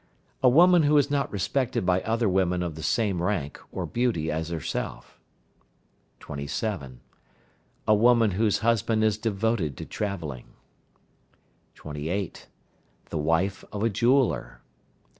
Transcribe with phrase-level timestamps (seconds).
[0.41, 4.31] A woman who is not respected by other women of the same rank or beauty
[4.31, 5.19] as herself.
[6.21, 7.01] 27.
[7.87, 10.53] A woman whose husband is devoted to travelling.
[11.75, 12.47] 28.
[13.11, 14.61] The wife of a jeweller.